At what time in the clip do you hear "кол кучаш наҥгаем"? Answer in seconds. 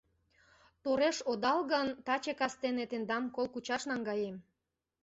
3.35-4.35